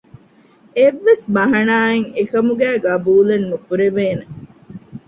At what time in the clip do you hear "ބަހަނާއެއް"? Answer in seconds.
1.35-2.09